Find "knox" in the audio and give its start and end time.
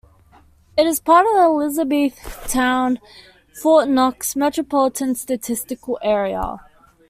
3.87-4.35